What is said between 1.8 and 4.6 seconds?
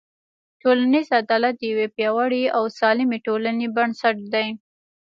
پیاوړې او سالمې ټولنې بنسټ دی.